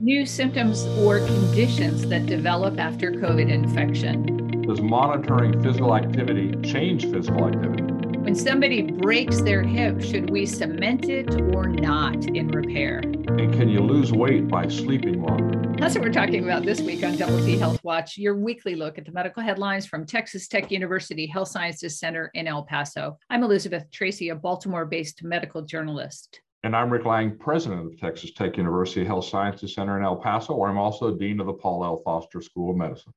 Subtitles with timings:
[0.00, 4.62] new symptoms or conditions that develop after COVID infection.
[4.62, 7.82] Does monitoring physical activity change physical activity?
[7.82, 12.98] When somebody breaks their hip, should we cement it or not in repair?
[12.98, 15.74] And can you lose weight by sleeping longer?
[15.78, 18.98] That's what we're talking about this week on Double T Health Watch, your weekly look
[18.98, 23.16] at the medical headlines from Texas Tech University Health Sciences Center in El Paso.
[23.30, 26.40] I'm Elizabeth Tracy, a Baltimore based medical journalist.
[26.66, 30.56] And I'm Rick Lange, president of Texas Tech University Health Sciences Center in El Paso,
[30.56, 32.02] where I'm also dean of the Paul L.
[32.04, 33.12] Foster School of Medicine.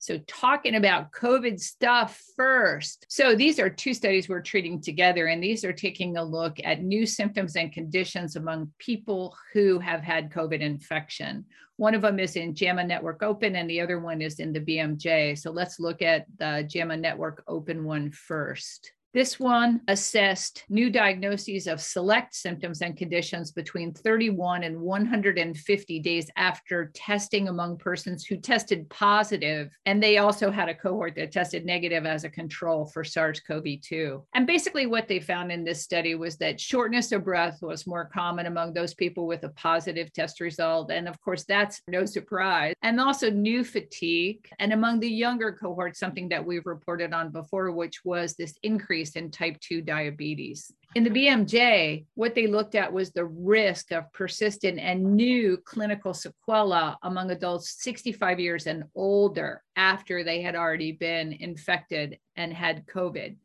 [0.00, 3.06] So, talking about COVID stuff first.
[3.08, 6.82] So, these are two studies we're treating together, and these are taking a look at
[6.82, 11.44] new symptoms and conditions among people who have had COVID infection.
[11.76, 14.58] One of them is in JAMA Network Open, and the other one is in the
[14.58, 15.38] BMJ.
[15.38, 18.90] So, let's look at the JAMA Network Open one first.
[19.12, 26.30] This one assessed new diagnoses of select symptoms and conditions between 31 and 150 days
[26.36, 29.70] after testing among persons who tested positive.
[29.84, 33.80] And they also had a cohort that tested negative as a control for SARS CoV
[33.82, 34.22] 2.
[34.34, 38.08] And basically, what they found in this study was that shortness of breath was more
[38.14, 40.92] common among those people with a positive test result.
[40.92, 42.74] And of course, that's no surprise.
[42.82, 44.48] And also new fatigue.
[44.60, 48.99] And among the younger cohort, something that we've reported on before, which was this increase
[49.00, 50.72] increase in type 2 diabetes.
[50.94, 56.12] In the BMJ, what they looked at was the risk of persistent and new clinical
[56.12, 62.86] sequela among adults 65 years and older after they had already been infected and had
[62.86, 63.36] COVID.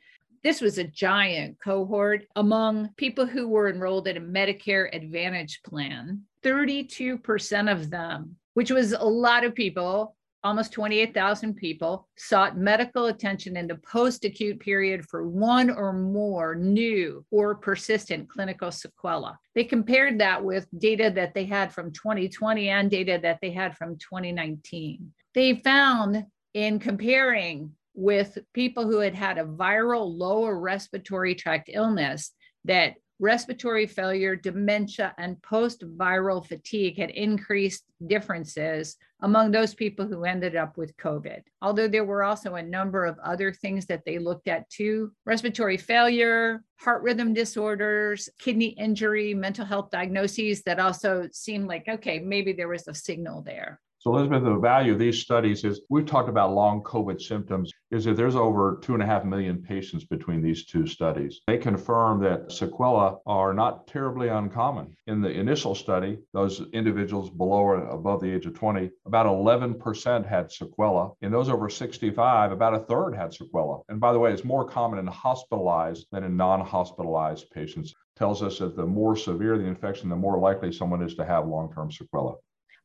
[0.44, 6.22] This was a giant cohort among people who were enrolled in a Medicare Advantage plan.
[6.44, 10.16] 32% of them, which was a lot of people,
[10.46, 16.54] almost 28,000 people sought medical attention in the post acute period for one or more
[16.54, 19.36] new or persistent clinical sequela.
[19.56, 23.76] They compared that with data that they had from 2020 and data that they had
[23.76, 25.12] from 2019.
[25.34, 32.32] They found in comparing with people who had had a viral lower respiratory tract illness
[32.66, 40.24] that respiratory failure, dementia, and post viral fatigue had increased differences among those people who
[40.24, 41.42] ended up with COVID.
[41.62, 45.78] Although there were also a number of other things that they looked at too respiratory
[45.78, 52.54] failure, heart rhythm disorders, kidney injury, mental health diagnoses that also seemed like, okay, maybe
[52.54, 53.80] there was a signal there.
[54.06, 58.06] So, Elizabeth, the value of these studies is we've talked about long COVID symptoms, is
[58.06, 61.42] that there's over two and a half million patients between these two studies.
[61.48, 64.96] They confirm that sequela are not terribly uncommon.
[65.08, 70.24] In the initial study, those individuals below or above the age of 20, about 11%
[70.24, 71.16] had sequela.
[71.24, 73.82] In those over 65, about a third had sequela.
[73.90, 77.96] And by the way, it's more common in hospitalized than in non hospitalized patients.
[78.18, 81.48] Tells us that the more severe the infection, the more likely someone is to have
[81.48, 82.36] long term sequela.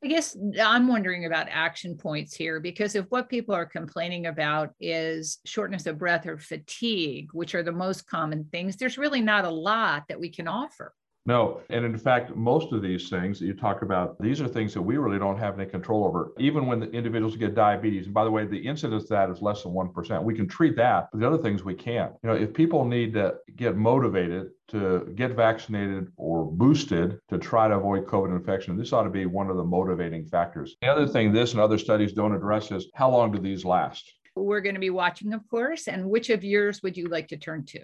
[0.03, 4.71] I guess I'm wondering about action points here because if what people are complaining about
[4.81, 9.45] is shortness of breath or fatigue, which are the most common things, there's really not
[9.45, 10.95] a lot that we can offer.
[11.27, 11.61] No.
[11.69, 14.83] And in fact, most of these things that you talk about, these are things that
[14.83, 16.33] we really don't have any control over.
[16.39, 19.43] Even when the individuals get diabetes, and by the way, the incidence of that is
[19.43, 20.23] less than 1%.
[20.23, 22.13] We can treat that, but the other things we can't.
[22.23, 27.69] You know, if people need to get motivated to get vaccinated or boosted to try
[27.69, 30.77] to avoid COVID infection, this ought to be one of the motivating factors.
[30.81, 34.11] The other thing this and other studies don't address is how long do these last?
[34.37, 35.87] We're going to be watching, of course.
[35.87, 37.81] And which of yours would you like to turn to?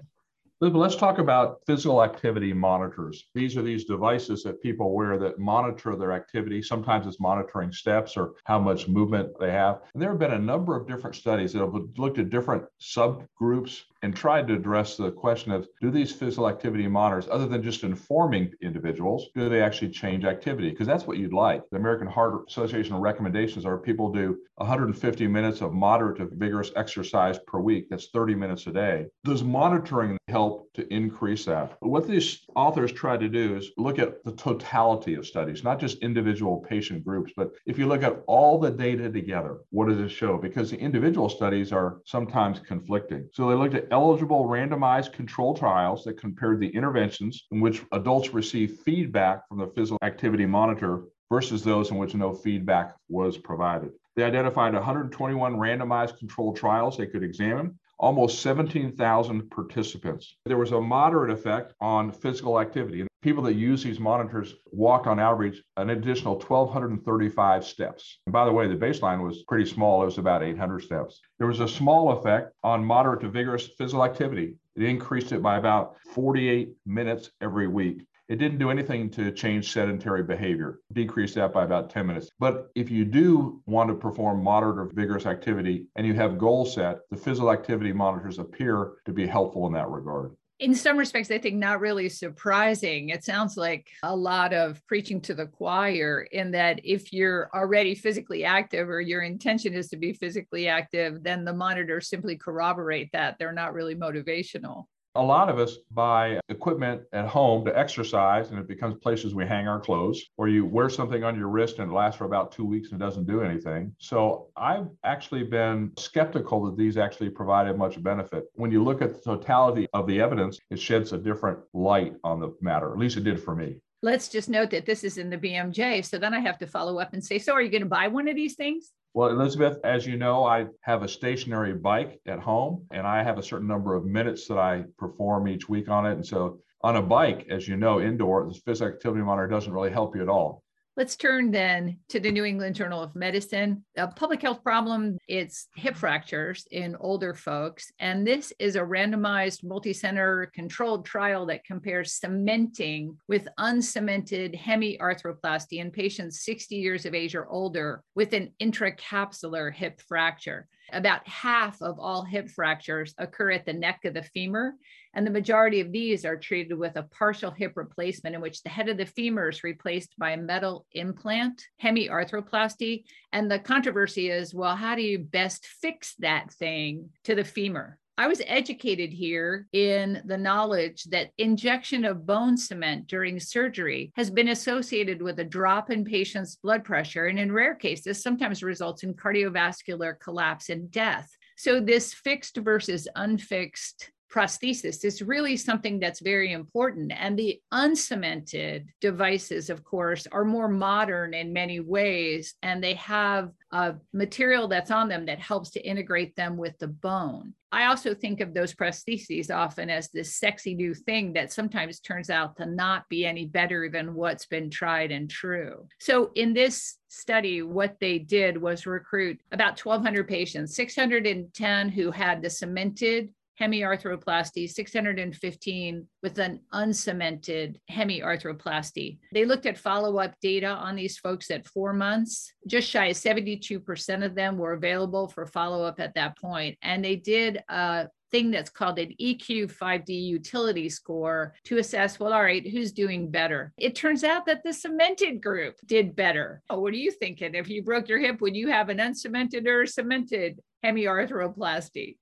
[0.59, 3.29] Let's talk about physical activity monitors.
[3.35, 6.63] These are these devices that people wear that monitor their activity.
[6.63, 9.83] Sometimes it's monitoring steps or how much movement they have.
[9.93, 13.83] And there have been a number of different studies that have looked at different subgroups
[14.03, 17.83] and tried to address the question of do these physical activity monitors, other than just
[17.83, 20.71] informing individuals, do they actually change activity?
[20.71, 21.63] Because that's what you'd like.
[21.71, 27.39] The American Heart Association recommendations are people do 150 minutes of moderate to vigorous exercise
[27.47, 27.89] per week.
[27.91, 29.07] That's 30 minutes a day.
[29.25, 31.79] Does monitoring help to increase that?
[31.81, 35.81] But What these authors try to do is look at the totality of studies, not
[35.81, 39.99] just individual patient groups, but if you look at all the data together, what does
[39.99, 40.39] it show?
[40.39, 43.29] Because the individual studies are sometimes conflicting.
[43.33, 48.35] So they looked at eligible randomized control trials that compared the interventions in which adults
[48.35, 53.91] received feedback from the physical activity monitor versus those in which no feedback was provided.
[54.15, 60.37] They identified 121 randomized controlled trials they could examine, almost 17,000 participants.
[60.45, 63.01] There was a moderate effect on physical activity.
[63.01, 68.21] And People that use these monitors walked on average an additional 1,235 steps.
[68.25, 71.21] And by the way, the baseline was pretty small, it was about 800 steps.
[71.39, 74.55] There was a small effect on moderate to vigorous physical activity.
[74.77, 78.07] It increased it by about 48 minutes every week.
[78.29, 82.29] It didn't do anything to change sedentary behavior, decrease that by about 10 minutes.
[82.41, 86.67] But if you do want to perform moderate or vigorous activity and you have goal
[86.67, 91.31] set, the physical activity monitors appear to be helpful in that regard in some respects,
[91.31, 93.11] I think not really surprising.
[93.11, 97.95] It sounds like a lot of preaching to the choir in that if you're already
[97.95, 103.13] physically active or your intention is to be physically active, then the monitors simply corroborate
[103.13, 103.37] that.
[103.39, 108.59] They're not really motivational a lot of us buy equipment at home to exercise and
[108.59, 111.91] it becomes places we hang our clothes or you wear something on your wrist and
[111.91, 113.95] it lasts for about two weeks and it doesn't do anything.
[113.99, 118.45] So i've actually been skeptical that these actually provided much benefit.
[118.55, 122.41] When you look at the totality of the evidence it sheds a different light on
[122.41, 122.93] the matter.
[122.93, 123.81] At least it did for me.
[124.03, 126.99] Let's just note that this is in the bmj so then i have to follow
[126.99, 129.79] up and say so are you going to buy one of these things well, Elizabeth,
[129.83, 133.67] as you know, I have a stationary bike at home and I have a certain
[133.67, 136.13] number of minutes that I perform each week on it.
[136.13, 139.91] And so on a bike, as you know, indoor, the physical activity monitor doesn't really
[139.91, 140.63] help you at all.
[140.97, 143.85] Let's turn then to the New England Journal of Medicine.
[143.99, 147.93] A public health problem, it's hip fractures in older folks.
[147.99, 155.91] And this is a randomized, multi-center controlled trial that compares cementing with uncemented hemiarthroplasty in
[155.91, 160.67] patients 60 years of age or older with an intracapsular hip fracture.
[160.93, 164.75] About half of all hip fractures occur at the neck of the femur,
[165.15, 168.69] and the majority of these are treated with a partial hip replacement in which the
[168.69, 173.05] head of the femur is replaced by a metal implant, hemiarthroplasty.
[173.33, 177.99] And the controversy is well, how do you best fix that thing to the femur?
[178.19, 184.31] I was educated here in the knowledge that injection of bone cement during surgery has
[184.31, 189.03] been associated with a drop in patients' blood pressure, and in rare cases, sometimes results
[189.03, 191.29] in cardiovascular collapse and death.
[191.59, 197.13] So, this fixed versus unfixed prosthesis is really something that's very important.
[197.17, 203.51] And the uncemented devices, of course, are more modern in many ways, and they have
[203.73, 207.55] a material that's on them that helps to integrate them with the bone.
[207.73, 212.31] I also think of those prostheses often as this sexy new thing that sometimes turns
[212.31, 215.87] out to not be any better than what's been tried and true.
[215.99, 222.41] So, in this study, what they did was recruit about 1,200 patients, 610 who had
[222.41, 223.31] the cemented
[223.61, 229.19] hemiarthroplasty, 615 with an uncemented hemiarthroplasty.
[229.33, 232.53] They looked at follow up data on these folks at four months.
[232.67, 236.77] Just shy of 72% of them were available for follow up at that point.
[236.83, 242.33] And they did a thing that's called an EQ 5D utility score to assess, well,
[242.33, 243.73] all right, who's doing better?
[243.79, 246.63] It turns out that the cemented group did better.
[246.69, 247.55] Oh, what are you thinking?
[247.55, 252.17] If you broke your hip, would you have an uncemented or cemented hemiarthroplasty?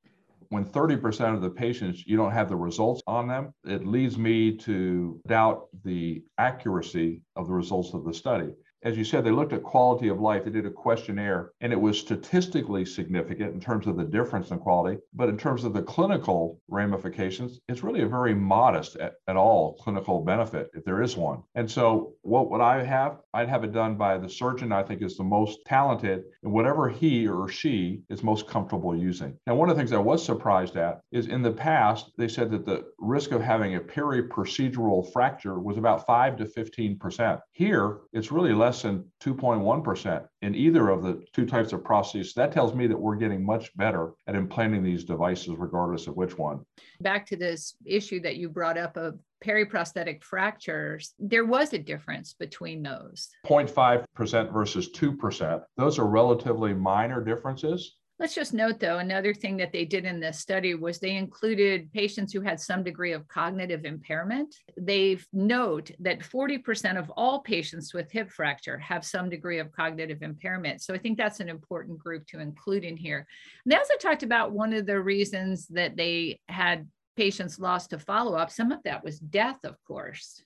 [0.54, 4.56] When 30% of the patients you don't have the results on them, it leads me
[4.58, 8.52] to doubt the accuracy of the results of the study
[8.84, 10.44] as you said, they looked at quality of life.
[10.44, 14.58] They did a questionnaire and it was statistically significant in terms of the difference in
[14.58, 14.98] quality.
[15.14, 19.74] But in terms of the clinical ramifications, it's really a very modest at, at all
[19.74, 21.42] clinical benefit, if there is one.
[21.54, 23.20] And so, what would I have?
[23.32, 26.88] I'd have it done by the surgeon I think is the most talented and whatever
[26.88, 29.36] he or she is most comfortable using.
[29.46, 32.50] Now, one of the things I was surprised at is in the past, they said
[32.50, 37.40] that the risk of having a peri-procedural fracture was about 5 to 15%.
[37.52, 42.34] Here, it's really less less than 2.1% in either of the two types of prostheses.
[42.34, 46.36] That tells me that we're getting much better at implanting these devices, regardless of which
[46.36, 46.60] one.
[47.00, 52.32] Back to this issue that you brought up of periprosthetic fractures, there was a difference
[52.32, 53.28] between those.
[53.46, 55.62] 0.5% versus 2%.
[55.76, 57.96] Those are relatively minor differences.
[58.24, 61.92] Let's just note, though, another thing that they did in this study was they included
[61.92, 64.56] patients who had some degree of cognitive impairment.
[64.78, 70.22] They note that 40% of all patients with hip fracture have some degree of cognitive
[70.22, 70.80] impairment.
[70.80, 73.26] So I think that's an important group to include in here.
[73.62, 76.88] And they also talked about one of the reasons that they had
[77.18, 78.50] patients lost to follow up.
[78.50, 80.42] Some of that was death, of course.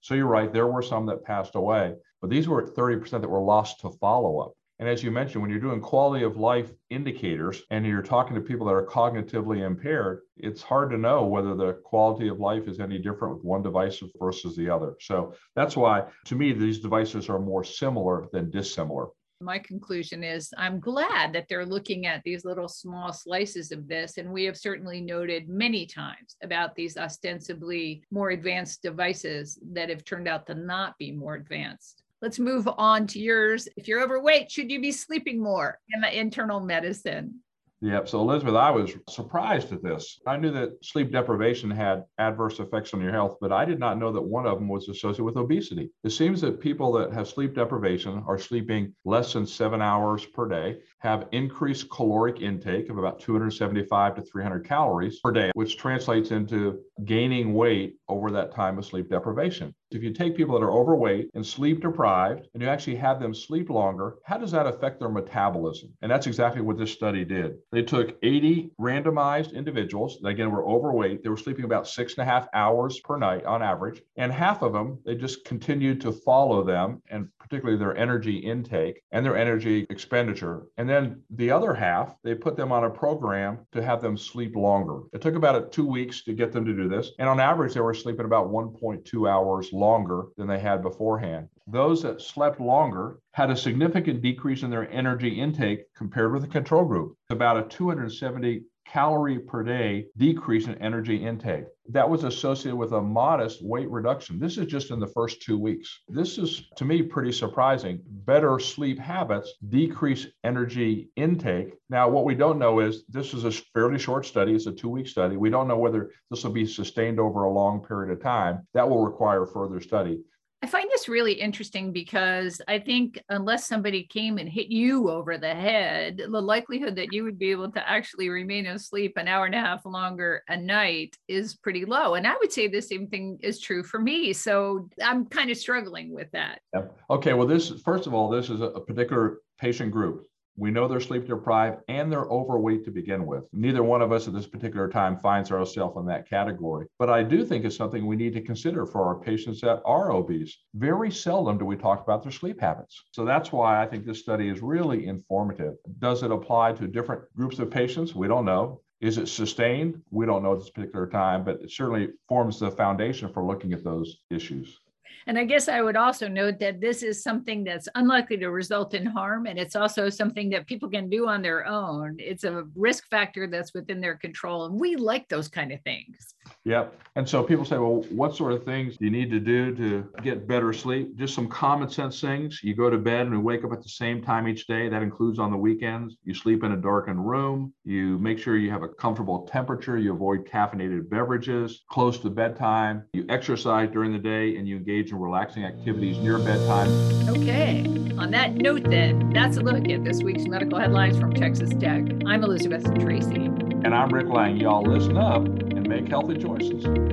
[0.00, 3.38] So you're right, there were some that passed away, but these were 30% that were
[3.38, 4.54] lost to follow up.
[4.82, 8.40] And as you mentioned, when you're doing quality of life indicators and you're talking to
[8.40, 12.80] people that are cognitively impaired, it's hard to know whether the quality of life is
[12.80, 14.96] any different with one device versus the other.
[14.98, 19.06] So that's why, to me, these devices are more similar than dissimilar.
[19.40, 24.18] My conclusion is I'm glad that they're looking at these little small slices of this.
[24.18, 30.04] And we have certainly noted many times about these ostensibly more advanced devices that have
[30.04, 32.01] turned out to not be more advanced.
[32.22, 33.68] Let's move on to yours.
[33.76, 37.40] If you're overweight, should you be sleeping more in the internal medicine?
[37.80, 38.08] Yep.
[38.08, 40.20] So, Elizabeth, I was surprised at this.
[40.24, 43.98] I knew that sleep deprivation had adverse effects on your health, but I did not
[43.98, 45.90] know that one of them was associated with obesity.
[46.04, 50.48] It seems that people that have sleep deprivation are sleeping less than seven hours per
[50.48, 56.30] day, have increased caloric intake of about 275 to 300 calories per day, which translates
[56.30, 59.74] into gaining weight over that time of sleep deprivation.
[59.94, 63.34] If you take people that are overweight and sleep deprived and you actually have them
[63.34, 65.92] sleep longer, how does that affect their metabolism?
[66.02, 67.56] And that's exactly what this study did.
[67.70, 71.22] They took 80 randomized individuals that again were overweight.
[71.22, 74.02] They were sleeping about six and a half hours per night on average.
[74.16, 79.02] And half of them, they just continued to follow them and particularly their energy intake
[79.12, 80.62] and their energy expenditure.
[80.78, 84.56] And then the other half, they put them on a program to have them sleep
[84.56, 85.00] longer.
[85.12, 87.10] It took about two weeks to get them to do this.
[87.18, 91.48] And on average, they were sleeping about 1.2 hours longer than they had beforehand.
[91.66, 96.48] Those that slept longer had a significant decrease in their energy intake compared with the
[96.48, 98.62] control group, about a 270
[98.92, 101.64] calorie per day decrease in energy intake.
[101.88, 104.38] That was associated with a modest weight reduction.
[104.38, 106.00] This is just in the first two weeks.
[106.08, 108.00] This is, to me, pretty surprising.
[108.06, 111.74] Better sleep habits decrease energy intake.
[111.88, 114.90] Now, what we don't know is this is a fairly short study, it's a two
[114.90, 115.36] week study.
[115.36, 118.66] We don't know whether this will be sustained over a long period of time.
[118.74, 120.20] That will require further study.
[120.64, 125.36] I find this really interesting because I think unless somebody came and hit you over
[125.36, 129.46] the head, the likelihood that you would be able to actually remain asleep an hour
[129.46, 132.14] and a half longer a night is pretty low.
[132.14, 134.32] And I would say the same thing is true for me.
[134.32, 136.60] So I'm kind of struggling with that.
[136.72, 136.84] Yeah.
[137.10, 137.32] Okay.
[137.32, 140.26] Well, this, first of all, this is a particular patient group.
[140.56, 143.44] We know they're sleep deprived and they're overweight to begin with.
[143.52, 146.86] Neither one of us at this particular time finds ourselves in that category.
[146.98, 150.12] But I do think it's something we need to consider for our patients that are
[150.12, 150.56] obese.
[150.74, 153.02] Very seldom do we talk about their sleep habits.
[153.12, 155.74] So that's why I think this study is really informative.
[155.98, 158.14] Does it apply to different groups of patients?
[158.14, 158.82] We don't know.
[159.00, 160.00] Is it sustained?
[160.10, 163.72] We don't know at this particular time, but it certainly forms the foundation for looking
[163.72, 164.78] at those issues.
[165.26, 168.94] And I guess I would also note that this is something that's unlikely to result
[168.94, 169.46] in harm.
[169.46, 172.16] And it's also something that people can do on their own.
[172.18, 174.66] It's a risk factor that's within their control.
[174.66, 176.34] And we like those kind of things.
[176.64, 176.98] Yep.
[177.14, 180.08] And so people say, well, what sort of things do you need to do to
[180.22, 181.14] get better sleep?
[181.16, 182.60] Just some common sense things.
[182.62, 184.88] You go to bed and you wake up at the same time each day.
[184.88, 186.16] That includes on the weekends.
[186.24, 187.74] You sleep in a darkened room.
[187.84, 189.98] You make sure you have a comfortable temperature.
[189.98, 193.04] You avoid caffeinated beverages close to bedtime.
[193.12, 196.88] You exercise during the day and you engage in relaxing activities near bedtime.
[197.28, 197.84] Okay.
[198.16, 202.04] On that note, then, that's a look at this week's medical headlines from Texas Tech.
[202.24, 203.46] I'm Elizabeth Tracy.
[203.84, 204.58] And I'm Rick Lange.
[204.58, 207.11] Y'all listen up make healthy choices.